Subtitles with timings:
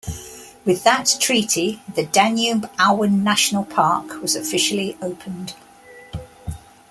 [0.65, 5.53] With that treaty, the Danube-Auen National Park was officially opened.